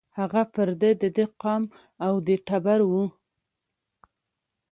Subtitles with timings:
[0.19, 1.63] هغه پر د ده د قام
[2.07, 3.05] او د ټبر وو